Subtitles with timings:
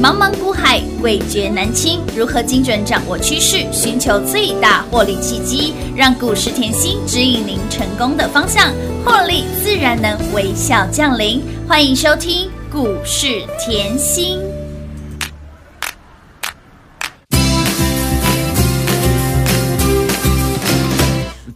[0.00, 2.00] 茫茫股海，味觉难清。
[2.16, 8.72] 如何精准掌握趋势，寻求最大获利契机，让股市甜心指引您成功的方向，
[9.04, 11.42] 获利自然能微笑降临。
[11.66, 14.38] 欢迎收听股市甜心。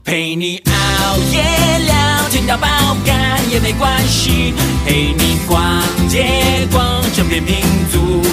[0.03, 1.43] 陪你熬夜
[1.87, 2.67] 聊天到爆
[3.07, 4.53] 肝也没关系，
[4.85, 5.63] 陪你逛
[6.09, 7.57] 街逛成扁平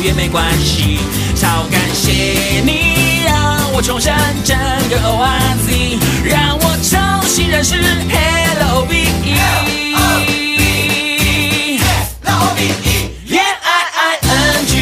[0.09, 0.97] 也没关系，
[1.35, 2.11] 超感谢
[2.65, 4.11] 你让我重生
[4.43, 4.57] 整
[4.89, 7.75] 个 OZ，让我重新认识
[8.09, 9.37] Hello B E。
[13.27, 14.73] 恋爱 I N G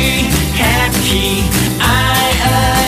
[0.56, 1.44] Happy
[1.82, 1.84] I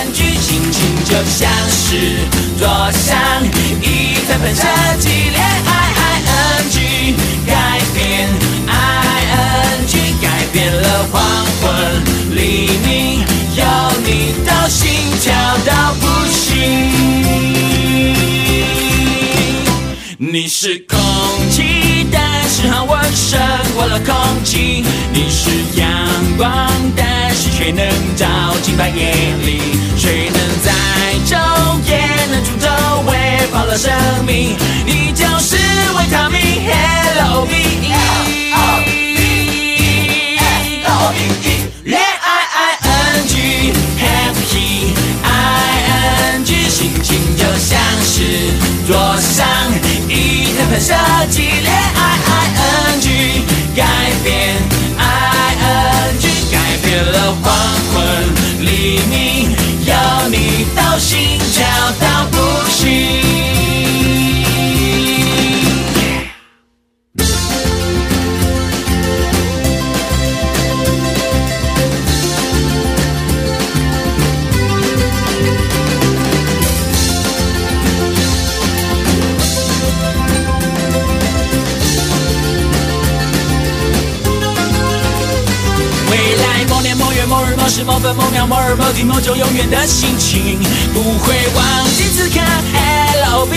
[0.05, 2.23] N G 心情就像是
[2.58, 3.44] 坐上
[3.81, 4.63] 一台喷射
[4.99, 5.09] 机。
[5.30, 5.88] 恋爱
[20.42, 20.98] 你是空
[21.52, 23.38] 气，但是好闻胜
[23.76, 24.86] 过了空气。
[25.12, 25.86] 你是阳
[26.38, 28.26] 光，但是却能照
[28.62, 29.12] 进半夜
[29.45, 29.60] 里。
[29.98, 30.72] 谁能在
[31.26, 31.36] 昼
[31.92, 32.00] 夜
[32.32, 32.70] 能出周
[33.12, 33.92] 围饱了生
[34.26, 34.56] 命？
[34.86, 35.58] 你就是
[35.98, 37.90] 维他命，Hello B E。
[37.90, 37.98] 恋
[40.40, 40.42] 爱
[50.70, 50.94] 一台喷射
[51.30, 51.42] 机。
[51.42, 52.48] 恋爱 I
[52.94, 53.08] N G
[53.75, 53.84] 改
[54.23, 54.56] 变
[54.98, 57.52] I N G 改变了黄
[57.92, 57.95] 昏
[58.59, 59.52] 黎明，
[59.86, 59.94] 有
[60.30, 61.66] 你到心跳
[89.19, 90.57] 日某地某久永远的心情，
[90.93, 92.39] 不会忘记此刻
[92.73, 93.53] Hello B。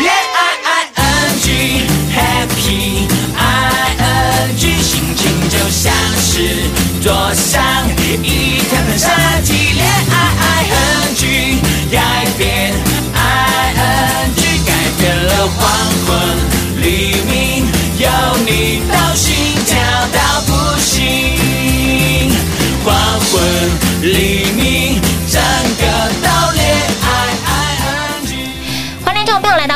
[0.00, 1.46] 恋爱 I N G
[2.12, 3.40] Happy I
[3.98, 6.26] N G 心情就像是
[7.00, 7.62] 坐上
[8.22, 9.06] 一台喷射
[9.44, 9.52] 机。
[9.74, 11.22] 恋爱 I N G
[11.90, 12.74] 改变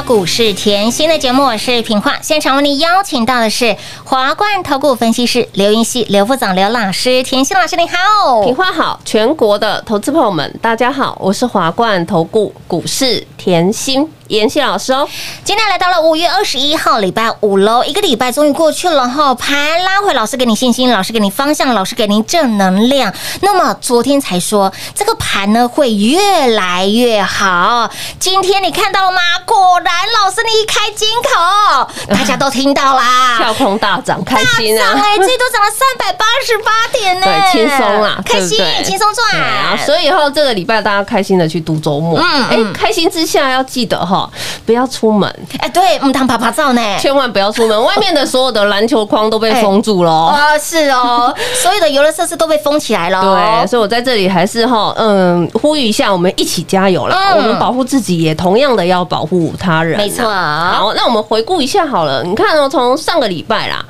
[0.06, 2.16] 股市甜心的节目，我是平化。
[2.22, 7.24] 现场为您邀请到的是华冠投顾分析师刘云熙、刘副总、刘老师。
[7.24, 15.08] 甜心老师你好，平花好，全国的投资朋友们，大家好，我是华冠投顾股市甜心妍希老师哦。
[15.44, 23.12] 今天来到了五月二十一号，礼拜五喽，一个礼拜终于过去了哈，盘拉回，老师给你信心，老师给你方向，老师给您正能量。
[23.40, 29.20] 那么昨天才说这个盘呢会越来越好，今天你看到了吗？
[29.44, 34.92] 果然，老师你一开金口，大家都听到啦，跳空大涨，开心啊！
[34.94, 39.86] 哎，最多涨了三百八十八点呢，对，轻松啦，开心轻松赚啊赚。
[39.86, 44.15] 所以以后这个礼拜大家开心的去度周末，嗯哎，开心之下要记得哈，
[44.64, 45.28] 不要出门，
[45.58, 46.82] 哎，对，嗯，当啪啪照呢。
[46.98, 50.34] 千万不要出门，外面的所有的篮球框都被封住了哦。
[50.34, 53.60] 哦，是哦， 所有的游乐设施都被封起来了哦。
[53.62, 57.32] 对，所以我在这里还是哈，嗯，呼吁一下，我们一起加油啦！
[57.34, 60.02] 嗯我们保护自己，也同样的要保护他人啊。
[60.02, 63.84] 没错好，那我们回顾一下好了，你看哦，从上个礼拜啦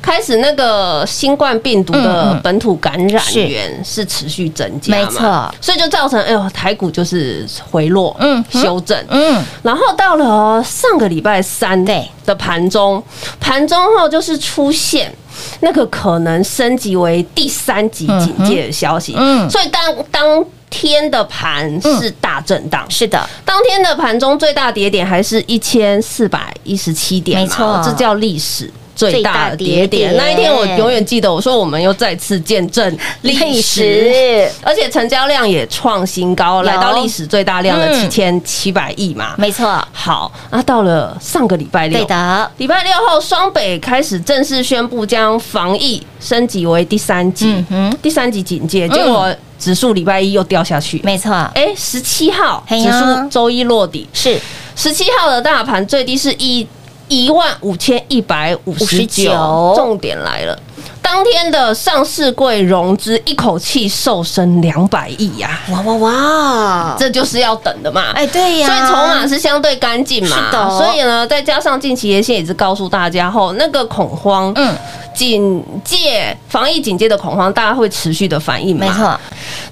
[0.00, 12.08] 开始，那个新冠病毒嗯的嗯本土感染是源是持续增加嘛，没错所以就造成哎呦台股就是回落，嗯嗯，修正，嗯，然后到了哦上个礼拜三对。
[12.26, 13.02] 的盘中，
[13.38, 15.14] 盘中后就是出现
[15.60, 19.50] 那个可能升级为第三级警戒的消息，嗯嗯。
[19.50, 27.82] 所以当当天的盘是大震荡，是的，当天的盘中最大跌点还是一千四百一十七点嘛，没错。
[27.84, 28.72] 这叫历史。
[29.10, 37.94] 最大的跌点，那一天我永远记得，我说我们又再次见证历史，而且成交量也创新高，来到历史最大量的嗯。
[37.94, 39.34] 七千七百亿嘛。
[39.36, 47.98] 没错，好，那到了上个礼拜六，对的，礼拜六后，双北开始正式宣布将防疫升级为第三级，嗯哼。
[48.02, 51.00] 第三级警戒，结果指数礼拜一又掉下去。
[51.02, 54.38] 没错，哎，十七号指数周一落底，是。
[54.76, 56.66] 十七号的大盘最低是一
[57.14, 59.32] 一万五千一百五十九，
[59.76, 60.58] 重点来了。
[61.00, 66.96] 当天的上市柜融资一口气瘦身两百亿呀，哇哇哇！
[66.98, 68.10] 这就是要等的嘛。
[68.14, 70.70] 哎，对呀，所以筹码是相对干净嘛，是的。
[70.70, 74.68] 所以呢，再加上近期也线也是告诉大家后，那个恐慌，嗯。
[74.70, 74.76] 嗯，
[75.14, 78.86] 警戒防疫警戒的恐慌，大家会持续的反应嘛。
[78.86, 79.20] 没错，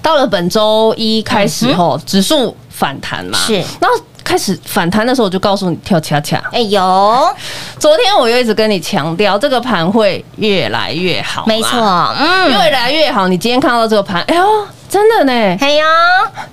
[0.01, 3.55] 到了本周一开始后，指数反弹嘛，是。
[3.81, 6.41] 然后开始反弹的时候，我就告诉你跳恰恰。
[6.51, 7.35] 哎呦，
[7.77, 11.69] 昨天我又一直跟你强调，这个盘会越来越好，没错，
[12.17, 13.27] 嗯，越来越好。
[13.27, 14.43] 你今天看到这个盘，哎呦，
[14.93, 15.83] 真的呢，哎呀，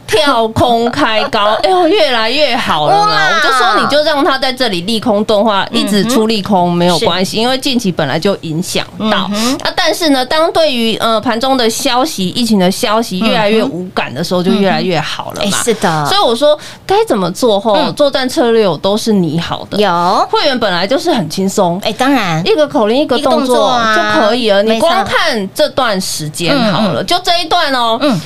[0.06, 3.12] 跳空开高， 哎呦，越来越好了嘛！
[3.36, 9.70] 我就说你就让它在这里利空动画，一直出利空没有关系，因为近期本来就影响到嗯啊。
[9.76, 15.58] 但是呢，当对于呃盘中的消息、疫情的消息越来越无感的时候，就越来越好了哎嘛。
[15.62, 19.76] 是的，所以我说该怎么做后，嗯作战策略我都是拟好的。
[19.76, 24.62] 有，会员本来就是很轻松，哎，当然，一个口令一个动动作就可以了。
[24.62, 27.98] 你光看这段时间好了，就这一段哦。
[28.00, 28.18] 嗯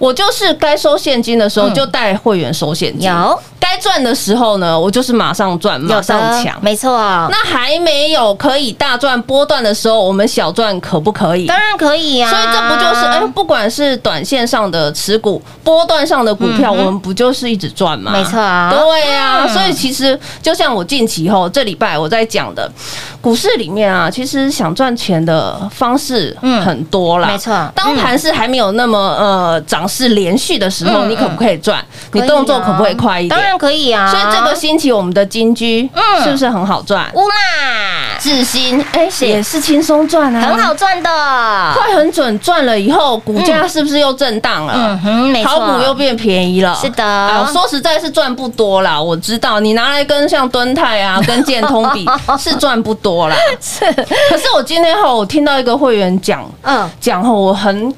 [0.00, 1.74] 我就是该收现金的时候嗯。
[1.74, 3.40] 就带会员收现金，有。
[3.60, 6.58] 该赚的时候呢，我就是马上赚，马上抢。
[6.60, 6.90] 没错，
[7.30, 11.46] 那还没有可以大赚波段的时候，我们小赚可不可以？
[11.46, 18.10] 当然可以呀，所以这不就是哎，不管是短线上的持股、波段上的股票，嗯我们不就是一直赚吗？
[18.10, 18.72] 没错啊。
[18.72, 19.48] 对呀、嗯。
[19.50, 22.68] 所以其实就像我近期后这礼拜我在讲的，
[23.20, 26.60] 股市里面啊，其实想赚钱的方式嗯。
[26.62, 27.28] 很多啦。
[27.28, 27.54] 没错。
[27.74, 31.84] 当盘是还没有那么呃涨势连续的时候，嗯你可不可以赚？
[32.12, 33.36] 你动作啊可不可以快一点？
[33.38, 37.10] 当然可以啊，所以这个星期我们的金居嗯是不是很好赚？
[37.14, 37.34] 乌啦，
[38.20, 41.10] 智新哎也是轻松赚啊，很好赚的，
[41.74, 44.72] 快很准赚了以后，股价是不是又震荡了？
[44.76, 52.06] 嗯哼，没错，炒股又变便宜了，是的说实在是赚不多啦，我知道你拿来跟像敦泰啊、 跟建通比
[52.38, 53.36] 是赚不多啦。
[53.60, 57.92] 是，可是我今天后我听到一个会员讲嗯，讲后，我很。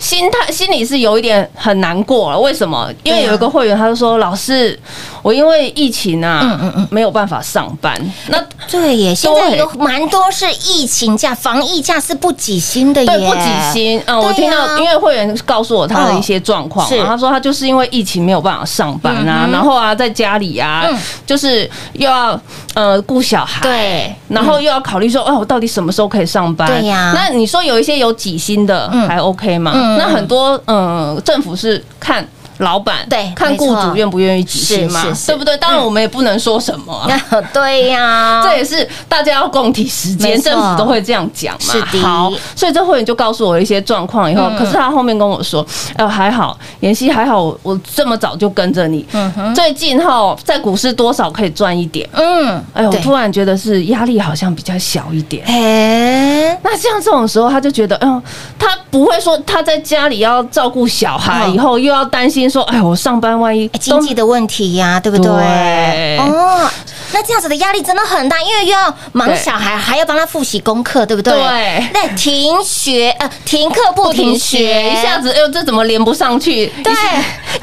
[0.00, 2.90] 心态心里是有一点很难过了，为什么？
[3.04, 4.76] 因为有一个会员他就说：“老师，
[5.22, 8.00] 我因为疫情啊，嗯嗯嗯没有办法上班。
[8.28, 8.38] 那
[8.70, 14.02] 对耶，现在有蛮多是疫情假、防疫假是不给薪的耶，对，不给薪。
[14.06, 20.96] 嗯，我听到，因为会员告诉我他的一些状况他说他就是因为疫情没有办法上班啊，嗯然后啊，在家里啊嗯，
[21.26, 22.40] 就是又要
[22.74, 26.68] 呃顾小孩，对然后又要考虑说，哦，我到底什么时候可以上班？
[26.68, 29.98] 对呀那你说有一些有几薪的嗯还 OK 吗嗯？
[29.98, 32.26] 那很多嗯，政府是看。
[32.60, 35.56] 老板对看雇主愿不愿意执行嘛对不对？
[35.58, 37.20] 当然我们也不能说什么啊，
[37.52, 41.72] 对呀， 这也是大家要共体时间，政府都会这样讲嘛。
[41.72, 42.00] 是的。
[42.02, 44.56] 好，所以这会员就告诉我一些状况以后，嗯。
[44.58, 45.64] 可是他后面跟我说，
[45.96, 49.06] 哎、还好，妍希还好，我我这么早就跟着你，
[49.54, 52.08] 最近哈在股市多少可以赚一点。
[52.12, 55.44] 嗯，哎，我突然觉得是压力好像比较小一点。
[55.46, 58.20] 哎，那像这种时候，他就觉得，嗯，
[58.58, 61.54] 他不会说他在家里要照顾小孩，嗯。
[61.54, 65.26] 以后又要担心说，哎，我上班万一哎经济的问题呀，对不对？
[65.26, 66.68] 对哦，
[67.12, 71.32] 那这样子的压力真的很大，因为又要忙小孩，还要帮他复习功课，对不对？
[71.32, 76.66] 对那停学呃停课不不停停学，一下子，哎呦，这怎么连不上去？
[76.82, 76.92] 对，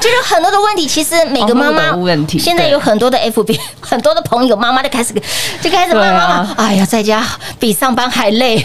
[0.00, 0.86] 就是很多的问题。
[0.86, 5.12] 其实每个妈妈的问题现在有很多的 FB， 很多的朋友妈妈就开始
[5.60, 7.24] 就开始骂妈妈，哎呀，在家
[7.58, 8.64] 比上班还累。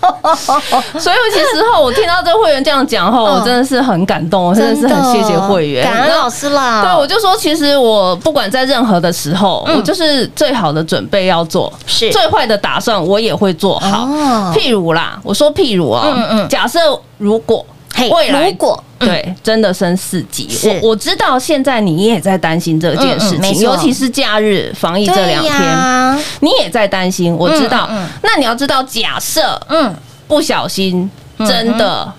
[0.98, 3.38] 所以其实后我听到这个会员这样讲后，嗯。
[3.38, 6.82] 我真的是很感动，我真的是很谢谢会员，感恩老师啦。
[6.82, 9.76] 对，我就说，其实我不管在任何的时候，嗯。
[9.76, 12.10] 我就是最好的准备要做，是。
[12.10, 14.04] 最坏的打算我也会做好。
[14.04, 14.52] 哦。
[14.54, 16.08] 譬如啦，我说譬如啊
[16.48, 16.78] 假设
[17.18, 17.66] 如果嘿
[18.10, 19.08] 未来如果嗯。
[19.08, 20.48] 对真的升四级，
[20.82, 27.88] 我我知道现在你也在担心这件事情，尤其是假日防疫这两天，你也在担心，我知道。
[28.22, 29.94] 那你要知道，假设嗯，
[30.26, 31.08] 不小心
[31.46, 32.12] 真的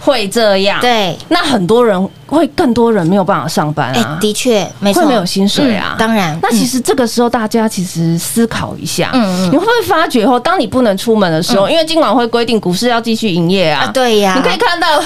[0.00, 5.94] 会这样，对，那很多人会更多人没有办法上班哎啊，，的确没错，会没有薪水啊。
[5.94, 5.98] 嗯。
[5.98, 9.46] 当然，那其实这个时候大家其实思考一下，嗯嗯。
[9.46, 15.02] 你会不会发觉后，当你不能出门的时候，因为金管会规定股市要继续营业啊啊，，对呀，你可以看到，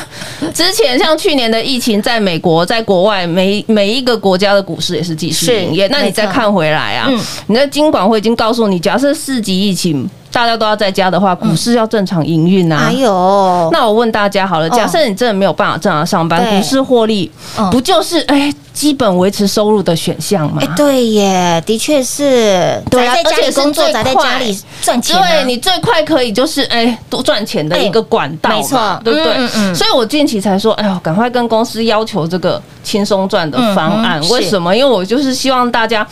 [0.53, 5.89] 之前像去年的疫情，在美国、在国外，每每一个国家的股市也是继续是营业。
[5.89, 12.89] 那你再看回来啊嗯，你的金管会已经告诉你，假设四级疫情大家都要在家的话，股市要正常营运啊。
[12.89, 12.93] 哎。
[12.93, 14.71] 呦，那我问大家好了，哦。
[14.71, 17.71] 假设你真的没有办法正常上班，股市获利嗯。
[17.71, 20.61] 不就是哎基本维持收入的选项吗。
[20.61, 29.01] 哎，对耶，的确是，对啊宅在家而且工作，最宅在快家里赚钱啊，对你最快可以就是哎多赚钱的一个管道没错。
[29.05, 29.73] 对不对？
[29.73, 34.21] 所以我近期才说，哎呦，赶快跟公司要求这个轻松赚的方案。
[34.21, 34.75] 嗯为什么？
[34.77, 36.07] 因为我就是希望大家，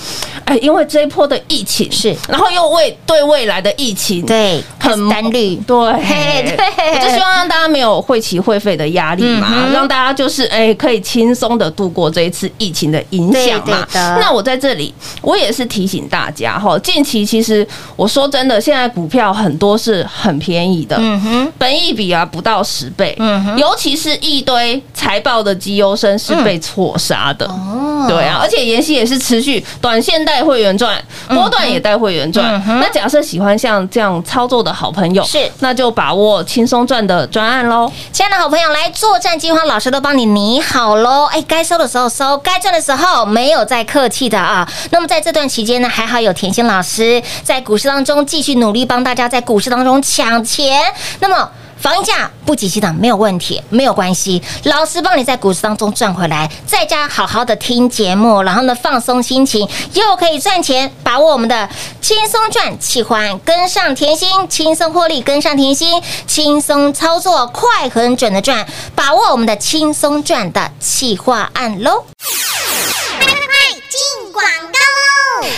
[0.45, 2.17] 哎，因为这一波的疫情是。
[2.29, 5.77] 然后又为对未来的疫情对，很很单率，对。
[5.93, 6.57] 嘿对。
[6.95, 13.87] 我就希望让大家没有会期会费的压力嘛，嗯让大家就是哎可以轻松的度过这一次疫情的影响嘛。
[13.93, 23.59] 对对那我在这里，我也是提醒大家哈，近期其实我说真的，现在股票很多是很便宜的，嗯哼，本益比啊不到十倍，嗯哼。
[23.59, 27.45] 尤其是一堆财报的绩优生是被错杀的。
[27.47, 32.61] 哦对啊，而且妍希也是持续短线带会员赚，波段也带会员赚。
[32.67, 37.91] 嗯那假设喜欢像这样操作的好朋友，是那就把握轻松赚的专案喽。
[38.11, 41.27] 亲爱的好朋友，来作战计划，老师都帮你拟好喽。
[41.27, 44.69] 哎，该收的时候收，该赚的时候没有再客气的啊。
[44.91, 50.83] 那么在这段期间呢，还好有甜心老师在股市当中继续努力帮大家在股市当中抢钱。
[51.21, 51.49] 那么。
[51.83, 61.69] 房价不及息的没有问题，没有关系，老师帮你在股市当中赚回来，在家好好的听节目，然后呢放松心情，又可以赚钱，把握我们的
[62.01, 72.05] 轻松赚，喜欢跟上甜心，轻松获利跟上甜心，轻松操作，快很准的赚，把握我们的轻松赚的企划案喽。
[73.19, 73.27] 快
[73.91, 74.79] 进广告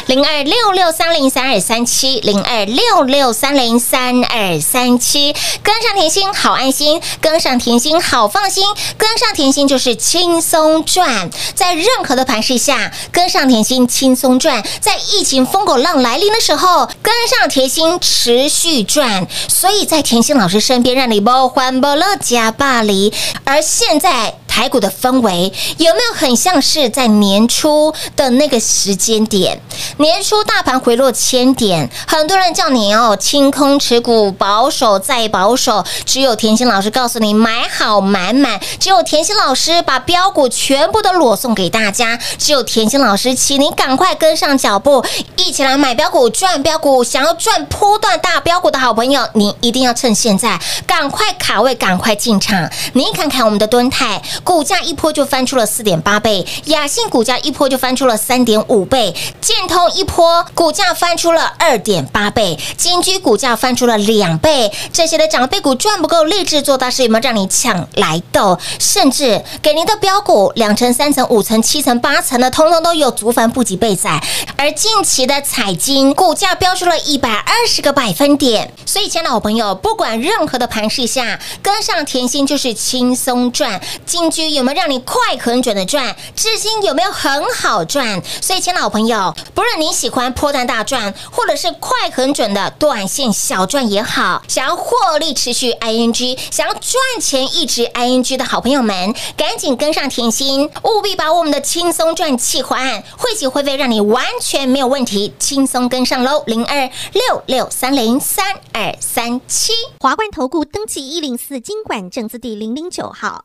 [0.07, 8.65] 零二六六三零三二三七，零二六六三零三二三七，跟上甜心好安心，跟上甜心好放心，
[8.97, 23.13] 跟上甜心就是轻松赚，在任何的盘势下，跟上甜心轻松赚，在疫情风口浪来临的时候，跟上甜心持续赚，所以在甜心老师身边，让你不欢不乐加巴黎。
[23.45, 29.61] 而现在台股的氛围有没有很像是在年初的那个时间点？
[29.97, 45.05] 年初大盘回落千点，很多人叫你哦清空持股，保守再保守，只有甜心老师告诉你买好买满，只有甜心老师把标股全部都裸送给大家，只有甜心老师，请你赶快跟上脚步，
[45.37, 52.71] 一起来买标股赚标股，想要赚波段大标股的好朋友，你一定要趁现在赶快卡位，赶快进场。
[52.93, 64.71] 你看看我们的敦泰股价一波就翻出了四点八倍，雅信股价一波就翻出了三点五倍，建通一波股价翻出了二点八倍，金居股价翻出了两倍。
[64.93, 68.59] 这些的长辈股赚不够，立志做大事，有没有让你抢来斗？
[68.79, 74.23] 甚至给您的标股两成、三成、五成、七成、八成的，通通都有足繁不及备载。
[74.57, 83.81] 而近期的彩金股价飙出了一百二十个百分点，所以，亲爱的好朋友，不管任何的盘势下，跟上甜心就是轻松赚。
[84.05, 86.17] 金居有没有让你快很准的赚？
[86.35, 88.21] 至今有没有很好赚？
[88.43, 109.73] 所以，亲爱的好朋友，不论你喜欢破蛋大赚，或者是快很准的短线小赚也好，想要获利持续 ING，想要赚钱一直 ING 的好朋友们，赶紧跟上甜心，务必把我们的轻松赚计划案会期会费让你完全没有问题，轻松跟上喽，零二六六三零三二三七。
[110.01, 113.45] 华冠投顾登记一零四经管证字第零零九号。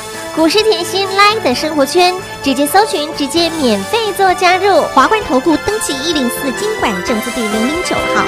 [0.33, 4.81] 股市甜心 Line 的生活圈，直接搜寻，直接免费做加入。
[4.93, 8.23] 华冠投顾登记一零四经管证字第零零九号。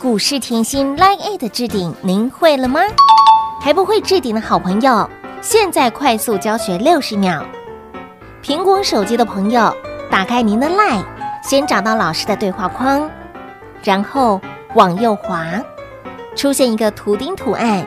[0.00, 2.80] 股市甜心 Line 的置顶，您会了吗？
[3.60, 5.08] 还不会置顶的好朋友，
[5.40, 7.46] 现在快速教学六十秒。
[8.42, 9.72] 苹果手机的朋友，
[10.10, 11.04] 打开您的 Line，
[11.44, 13.08] 先找到老师的对话框，
[13.84, 14.40] 然后
[14.74, 15.46] 往右滑，
[16.34, 17.86] 出现一个图钉图案，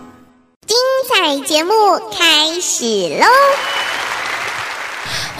[1.23, 1.71] 彩节目
[2.11, 2.83] 开始
[3.19, 3.80] 喽！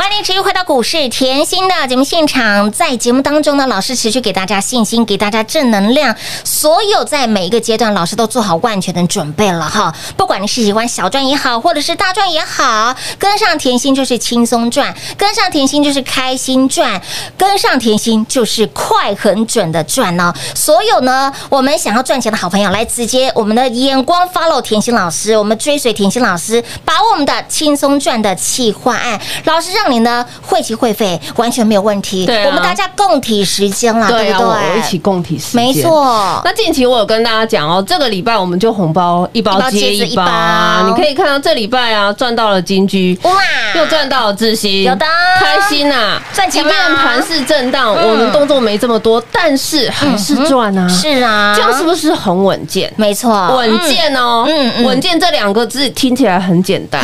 [0.02, 6.16] 欢迎持续回到股市甜心的节目现场，在节目当中呢，老师持续给大家信心，给大家正能量。
[6.44, 9.94] 所有在每一个阶段，老师都做好万全的准备了哈。
[10.18, 17.00] 不管你是喜欢小赚也好，或者是大赚也好，跟上甜心就是轻松赚，跟上甜心就是开心赚，
[17.38, 20.34] 跟上甜心就是快很准的赚哦。
[20.56, 32.26] 所有呢，我们想要赚钱的好朋友，来直接我们的眼光 follow 甜心老师，我们追随甜心老师，把我们的轻松赚的企划案，老师让你呢会期会费完全没有问题。
[32.26, 34.82] 对啊我们大家共体时间啦，对对，不对我一？
[34.82, 35.64] 起共体时间。
[35.64, 40.00] 没错，那近期我有跟大家讲哦，这个礼拜我们就红包一包接一包！
[40.00, 43.32] 一包接着一包你可以看到这礼拜啊赚到了金居，哇
[43.76, 45.06] 又赚到了智新，有的
[45.40, 46.20] 开心呐！
[46.34, 50.88] 赚钱吗即便盘势震荡，我们动作没这么多，但是还是赚啊！
[50.90, 52.92] 是啊，这样是不是很稳健？
[52.96, 57.02] 没错，稳健哦，嗯稳健这两个字听起来很简单，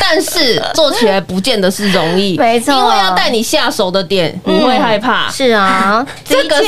[0.00, 2.72] 但是做起来不见得是容易，没错。
[2.74, 6.64] 因为要带你下手的点，你会害怕，嗯是啊， 这个是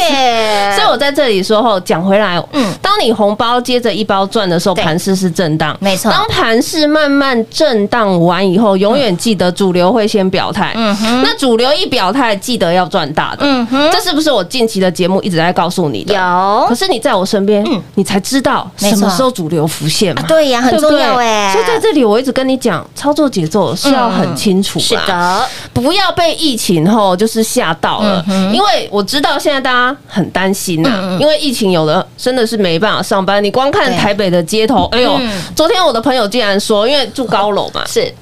[0.76, 2.62] 所以我在这里说后讲回来，嗯。
[2.62, 6.11] 嗯，当你红包接着一包赚的时候，盘势是震荡，没错。
[6.11, 11.23] 当盘势慢慢震荡完以后，永远记得主流会先表态，嗯哼。
[11.23, 13.90] 那主流一表态，记得要赚大的，嗯哼。
[13.90, 16.14] 这是不是我近期的节目一直在告诉你的？
[16.14, 16.66] 有。
[16.68, 20.23] 可是你在我身边嗯，你才知道什么时候主流浮现嘛。
[20.23, 20.26] 啊？
[20.28, 33.43] 对呀，很重要哎，所以在这里，我一直跟你讲，操作节奏是要很清楚是啦的，不要被疫情后就是吓到了，因为我知道现在大家很担心呐、因为疫情有的真的是没办法上班。
[33.43, 35.43] 你光看台北的街头，哎呦，嗯。
[35.55, 38.13] 昨天我的朋友竟然说，因为住高楼嘛，是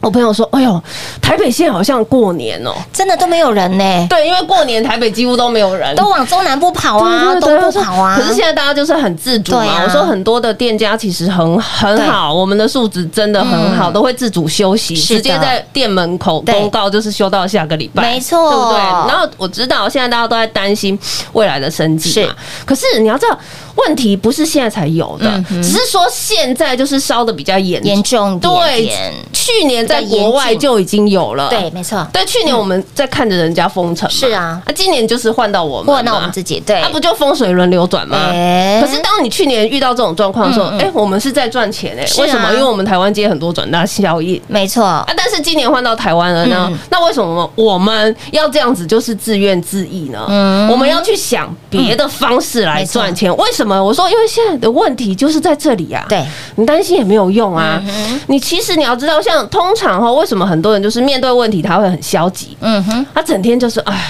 [0.00, 0.82] 我朋友说，哎呦，
[1.20, 8.16] 台北现在好像过年哦、真的都没有人呢，对，因为过年台北几乎都没有人，都往中南部跑啊，对对对东部跑啊。
[8.16, 9.64] 可是现在大家就是很自主嘛。
[9.64, 9.82] 啊。
[9.84, 13.92] 我说很多的店家其实很很好，我们的素质真的很好，嗯。
[13.92, 18.50] 都会自主休息，直接在店门口公告就是休到下个礼拜，没错。
[18.50, 18.78] 对不对？
[18.78, 20.98] 然后我知道现在大家都在担心
[21.32, 22.34] 未来的生计嘛，
[22.64, 23.38] 可是你要知道。
[23.76, 28.92] 问题不是现在才有的，嗯只是说现在就是烧的比较严严重对，
[29.32, 34.62] 去年在国外就已经有了，对，没错，对，去年我们在看着人家封城，是啊。
[34.74, 36.80] 今年就是换到我们换到我们自己对。
[36.80, 38.16] 那、，不就风水轮流转吗？
[38.30, 42.24] 哎可是当你去年遇到这种状况的时候，哎、我们是在赚钱哎、是啊。
[42.24, 42.50] 为什么？
[42.52, 44.40] 因为我们台湾接很多转大效应。
[44.46, 44.84] 没错。
[44.84, 46.78] 啊，，但是今年换到台湾了呢，嗯。
[46.90, 50.24] 那为什么我们要这样子就是自怨自艾呢？
[50.28, 50.68] 嗯。
[50.68, 53.34] 我们要去想别的方式来赚钱。
[53.36, 53.82] 为什么？
[53.82, 56.06] 我说，因为现在的问题就是在这里啊。
[56.08, 56.24] 对，
[56.56, 57.82] 你担心也没有用啊。
[57.86, 62.56] 嗯你其实你要知道，像通常哈，为什么很多人就是面对问题他会很消极？
[62.60, 64.02] 嗯哼，他整天就是哎呀。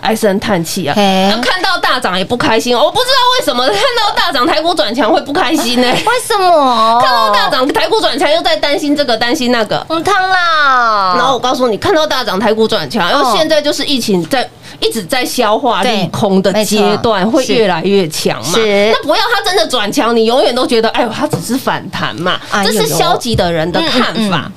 [0.00, 0.94] 唉声叹气啊！
[0.94, 7.00] 看到大涨也不开心，我不知道为什么看到大涨台股转强会不开心呢、 为什么？
[7.02, 18.58] 看到大涨台股转强又在担心这个担心那个，唔汤啦，然后我告诉你，看到大涨台股转强，因哦为现在就是疫情在一直在消化利空的阶段，会越来越强嘛。
[18.58, 22.38] 那不要它真的转强，你永远都觉得，哎呦，它只是反弹嘛。
[22.62, 24.52] 这是消极的人的看嗯嗯法。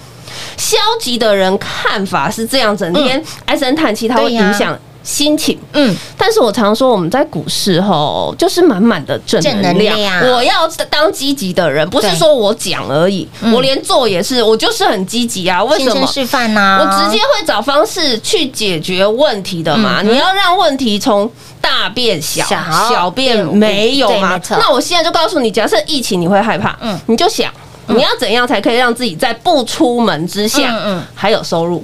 [0.57, 5.57] 消极的人看法是这样，整天唉声叹气，它会影响心情。
[5.71, 9.95] 嗯，但是我常说，我们在股市吼，就是满满的正正能量。
[9.95, 15.63] 能量我要当积极的人，不是说我讲而已，嗯我连做也是，我就是很积极啊。
[15.63, 16.05] 为什么？
[16.07, 20.01] 示范呐，我直接会找方式去解决问题的嘛。
[20.01, 22.57] 嗯你要让问题从大变小，小
[22.89, 24.37] 小变变没有嘛？
[24.49, 27.49] 那我现在就告诉你，假设疫情你会害怕，嗯嗯，你就想。
[27.87, 31.03] 你要怎样才可以让自己在不出门之下，嗯嗯。
[31.15, 31.81] 还有收入？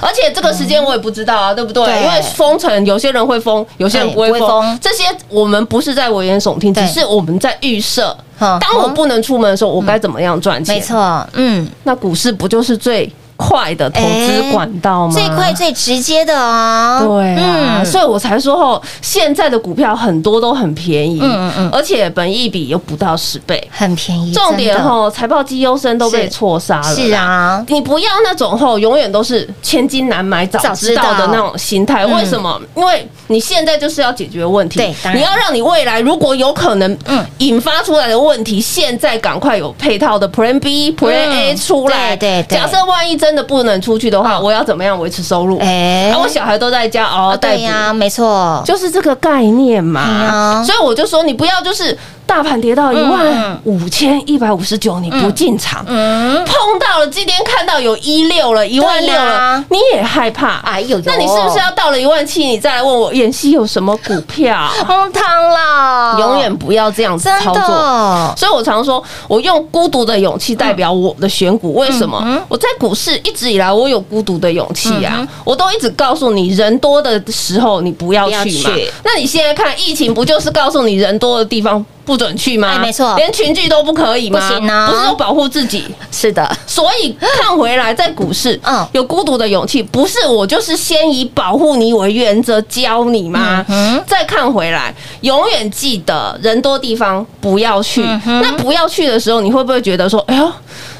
[0.00, 1.84] 而且这个时间我也不知道啊，对不对？
[1.84, 2.02] 对。
[2.02, 4.46] 因为封城，有些人会封，有些人不会封。
[4.46, 8.16] 封，这些我们不是在危言耸听，只是我们在预设。
[8.38, 8.58] 嗯。
[8.60, 10.74] 当我不能出门的时候，我该怎么样赚钱？
[10.74, 15.14] 没，错，嗯，那股市不就是最快的投资管道吗？
[15.14, 23.62] 最快最直接的哦，对啊，嗯所以我才说哦，现在的股票很多都很便宜，嗯嗯嗯而且本益比又不到十倍。
[23.70, 26.94] 很便宜，重点哦，财报绩优生都被错杀了。
[26.94, 32.04] 是，啊，你不要那种哦，永远都是千金难买早知道的那种心态。
[32.04, 32.60] 嗯为什么？
[32.74, 42.14] 因为你现在就是要解决问题，对你要让你未来如果有可能嗯引发出来的问题，现在赶快有配套的 Plan B、Plan A 出来。
[42.14, 45.58] 嗯对对对假设万一真的不能出去的话，嗯我要怎么样维持收入？
[45.58, 47.56] 哎啊，我小孩都在家嗷嗷啊，待哺。
[47.56, 60.56] 对呀，没错，就是这个概念哎嘛，所以我就说你不要就是大盘跌到一万五千一百五十九，你不进场，嗯，碰到了今天看到有一六了，一万六了，你也害怕。
[60.58, 64.68] 哎呦呦，那你是不是要到了一万七，你再来问我妍希有什么股票？
[64.86, 66.16] 荒唐啦？
[66.18, 68.34] 永远不要这样子操作。
[68.36, 71.74] 所以我常说，我用孤独的勇气代表我的选股。
[71.74, 72.20] 为什么？
[72.26, 75.26] 嗯我在股市一直以来，我有孤独的勇气啊！
[75.44, 78.92] 我都一直告诉你，人多的时候你不要去嘛不要去。
[79.04, 82.68] 那你现在看疫情，不就是告诉你人多的地方不准去吗？
[82.76, 84.38] 哎没错连群聚都不可以吗？
[84.38, 85.84] 不行啊不是说保护自己。
[86.10, 93.64] 是的，所以看回来，在股市，嗯有孤独的勇气，不是我就是先以保护你为原则教你吗？
[93.68, 98.02] 嗯再看回来，永远记得人多地方不要去。
[98.24, 100.52] 嗯那不要去的时候，你会不会觉得说，哎呦，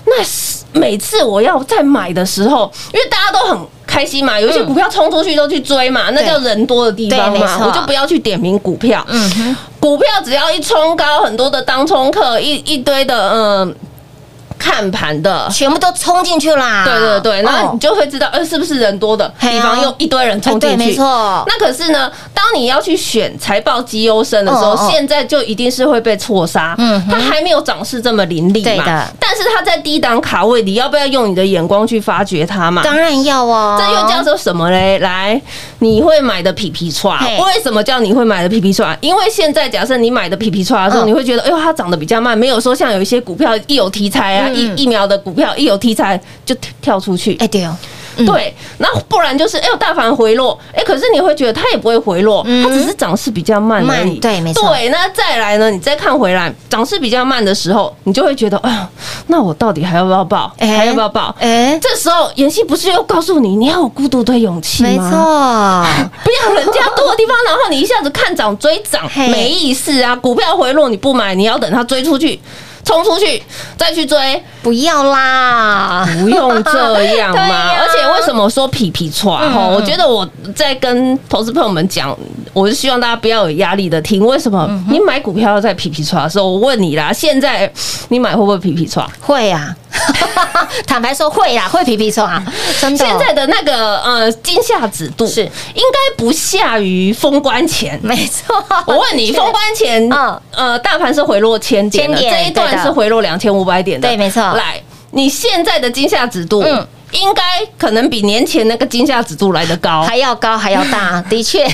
[0.07, 3.59] 那是每次我要再买的时候，因为大家都很。
[3.87, 9.05] 开心嘛，有一些股票冲出去都去追嘛，那叫人多的地方嘛，我就不要去点名股票。
[9.09, 13.75] 嗯哼，股票只要一冲高，很多的当冲客，一一堆的嗯、
[14.66, 20.76] 看盘的，全部都冲进去啦，对对对，然后哦你就会知道，呃，是不是人多的地方又一堆人冲进去？
[20.76, 21.44] 没错。
[21.46, 26.74] 那可是呢，当你要去选财报绩优生的时候，现在就一定是会被错杀。
[26.79, 27.12] 嗯哼。
[27.12, 32.83] 它还没有涨势这么凌厉嘛，但是它在低档卡位，你要不要用你的眼光去发掘它嘛？
[32.83, 34.98] 当然要哦，这又叫做什么嘞？
[34.98, 35.40] 来，
[35.79, 37.16] 你会买的皮皮串。
[37.20, 38.96] 嘿，为什么叫你会买的皮皮串？
[39.00, 41.07] 因为现在假设你买的皮皮串的时候，嗯。
[41.07, 47.37] 你会觉得，哎呦，它涨得比较慢，没有说像有一些股票一有题材啊，嗯疫疫苗的股票一有题材就跳跳出去。
[47.40, 47.77] 哎对哦，
[48.19, 54.19] 嗯对，那不然就是哎呦大盘回落，哎，可是你会觉得它也不会回落，它只是涨势比较慢而慢已。
[54.19, 58.88] 对没错对，那再来呢，你再看回来，涨势比较慢的时候，你就会觉得，哎呀，
[59.27, 60.51] 那我到底还要不要报？
[60.59, 61.35] 哎还要不要报？
[61.38, 64.88] 哎，这时候妍希不是又告诉你，你要有孤独的勇气吗？
[64.88, 65.07] 没错，
[66.25, 70.16] 不要人家多的地方，然后你一下子看涨追涨，没意思啊！
[70.16, 72.40] 股票回落你不买，你要等它追出去，
[72.87, 73.42] 冲出去
[73.77, 77.42] 再去追，不要啦，不用这样嘛。
[77.44, 77.81] 呀。
[77.81, 79.66] 而且为什么说皮皮串哈？
[79.66, 82.16] 嗯我觉得我在跟投资朋友们讲，
[82.53, 84.25] 我是希望大家不要有压力的听。
[84.25, 84.64] 为什么？
[84.70, 87.70] 嗯你买股票要在皮皮串的时候，我问你啦，现在
[88.09, 89.05] 你买会不会皮皮串？
[89.20, 89.75] 会啊，
[90.87, 92.40] 坦白说会啦，会皮皮虫啊，
[92.81, 95.51] 真的，现在的那个呃金价指度是。
[95.75, 97.99] 应该不下于封关前。
[98.03, 100.40] 没错，我问你，封关前，嗯。
[100.53, 104.43] 呃，大盘是回落千点的，千点这一段是回落两千五百点的，对没错。
[104.55, 106.87] 来，你现在的金价指度，嗯。
[107.12, 107.43] 应该
[107.79, 110.03] 可能比年前那个金价指数来的高。
[110.03, 111.65] 还要高还要大， 的确，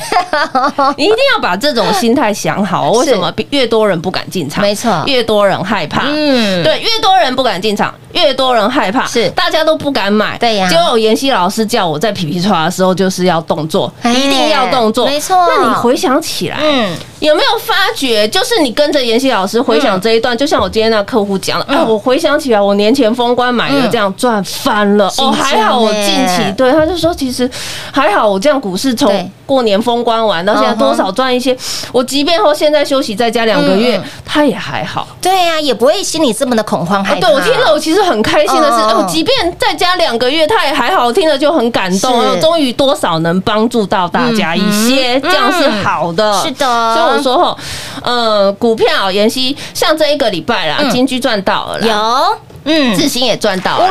[0.97, 4.61] 你一定要把这种心态想好，为什么越多人不敢进场？
[4.61, 5.03] 没错。
[5.07, 6.03] 越多人害怕。
[6.05, 9.29] 嗯，对，越多人不敢进场，越多人害怕，是。
[9.31, 10.37] 大家都不敢买。
[10.39, 10.69] 对呀。
[10.69, 15.07] 结果妍希老师叫我在皮皮刷的时候，就是要动作，哎一定要动作。
[15.07, 15.37] 没错。
[15.49, 21.79] 那你回想起来，嗯，有没有发觉，就是你跟着妍希老师回想这一段，就像我今天那个客户讲的，嗯。
[21.79, 23.91] 哎，我回想起来，我年前封关买的嗯。
[23.91, 27.49] 这样赚翻了，新哦，还好我近期对他就说，其实
[27.91, 31.55] 还好我这样股市从过年封关完到现在多少赚一些，
[31.93, 35.07] 我即便说现在休息在家两个月他也还好。
[35.21, 37.21] 对呀，也不会心里这么的恐慌害啊，怕。
[37.21, 46.43] 对我听了，我其实很开心的是，哦，即便在家两个月，他也还好，听了就很感动，终于多少能帮助到大家一些，嗯这样是好的。
[46.43, 46.95] 是的。
[46.95, 47.57] 所以我说哈，
[48.03, 50.91] 呃，股票妍希像这一个礼拜啦，嗯。
[50.91, 53.89] 金居赚到了啦，有，嗯，智新也赚到了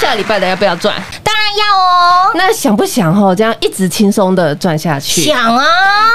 [0.00, 0.94] 下礼拜的要不要赚？
[1.56, 5.22] 要哦，那想不想哦，这样一直轻松的赚下去？
[5.24, 5.64] 想啊。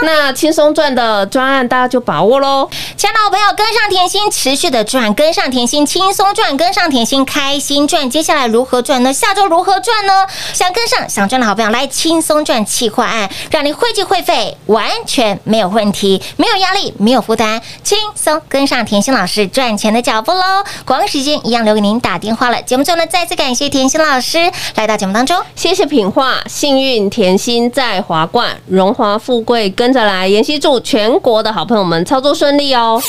[0.03, 2.69] 那轻松赚的专案，大家就把握喽。
[2.97, 8.09] 亲爱的好朋友，跟上甜心，持续的赚，跟上甜心，轻松赚，跟上甜心，开心赚。
[8.09, 9.13] 接下来如何赚呢？
[9.13, 10.25] 下周如何赚呢？
[10.53, 20.63] 想跟上、想赚的好朋友，来轻松赚企划案，让你会计会费完全没有问题，没有压力，没有负担，轻松跟上甜心老师赚钱的脚步喽。
[20.85, 22.61] 广告时间一样留给您打电话了。
[22.61, 25.24] 节目最后呢，再次感谢甜心老师来到节目当中。
[25.25, 25.45] 当中。
[25.55, 30.27] 谢谢品画，幸运甜心在华冠，荣华富贵跟着来。
[30.27, 33.01] 妍希祝全国的好朋友们操作顺利哦。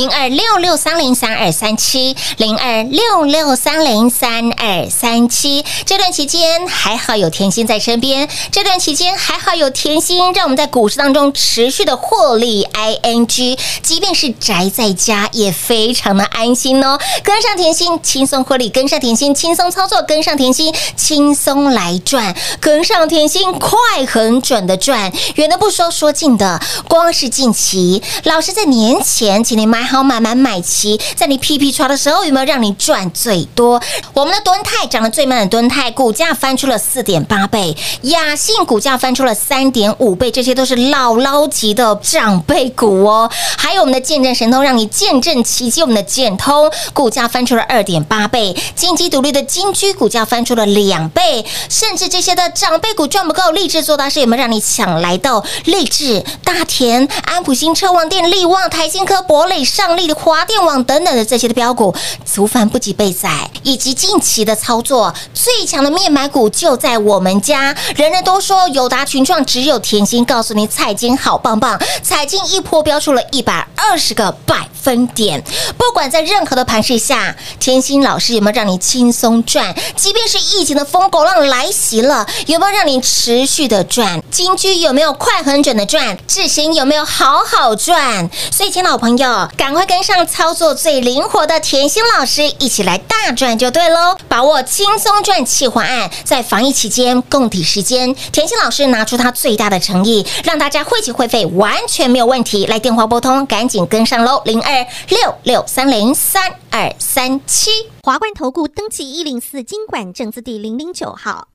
[0.00, 5.62] 零二六六三零三二三七，零二六六三零三二三七。
[5.84, 12.66] 这段期间还好有甜心在身边，这段期间还好有甜心，让我们在股市当中持续的获利。
[13.02, 16.98] ing，即便是宅在家，也非常的安心哦。
[17.22, 25.12] 跟上甜心，轻松获利；跟上甜心，轻松操作；跟上甜心，轻松来赚；跟上甜心，快很准的赚。
[25.34, 26.58] 远的不说，说近的，
[26.88, 33.82] 光是近期，老师在年前请你买好买买买齐，在你屁屁刷的时候，有没有让你赚最多？
[34.14, 43.28] 我们的敦泰涨得最慢的敦泰，股价翻出了四点八倍；雅信股价翻出了三点五倍，这些都是姥姥级的长辈股哦。
[43.58, 45.80] 还有我们的见证神通，让你见证奇迹。
[45.82, 67.74] 我们的建通股价翻出了二点八倍，金鸡独立的金居股价翻出了两倍，甚至这些的长辈股赚不够，励志做大事有没有让你抢来到励志、大田、安普新、车王店、力旺、台新科、博磊、上力的华电网等等的这些的标股，足凡不及被宰，以及近期的操作最强的面买股就在我们家。
[67.94, 75.42] 人人都说友达群创，只有甜心告诉你，彩金好棒棒，彩金一波飙出了一百二十个百分点。
[75.78, 79.72] 不管在任何的盘势下，甜心老师有没有让你轻松赚？
[79.94, 84.20] 即便是疫情的疯狗浪来袭了，有没有让你持续的赚？
[84.32, 86.18] 金居有没有快很准的赚？
[86.26, 88.28] 智行有没有好好赚？
[88.50, 94.16] 所以，亲老朋友，赶快跟上操作最灵活的甜心老师，一起来大赚就对喽！
[94.26, 102.64] 把握轻松赚企划案，在防疫期间共体时间，甜心老师拿出他最大的诚意，让大家汇集会费完全没有问题。
[102.68, 104.40] 来电话拨通，赶紧跟上喽！
[104.46, 107.70] 零二六六三零三二三七。
[108.02, 111.48] 华冠投顾登记一零四经管证字第零零九号。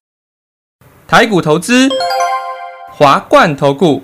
[1.08, 1.90] 台股投资，
[2.96, 4.04] 华冠投顾。